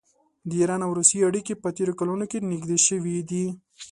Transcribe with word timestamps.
د 0.47 0.51
ایران 0.61 0.81
او 0.85 0.91
روسیې 0.99 1.25
اړیکې 1.29 1.53
په 1.63 1.69
تېرو 1.77 1.93
کلونو 1.99 2.25
کې 2.31 2.45
نږدې 2.51 2.77
شوي 2.87 3.15
دي. 3.29 3.45